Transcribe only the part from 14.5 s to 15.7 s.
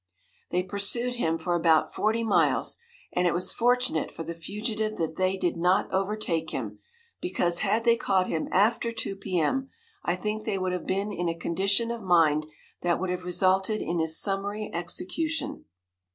execution.